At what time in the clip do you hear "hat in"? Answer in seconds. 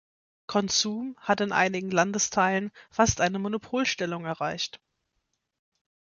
1.19-1.51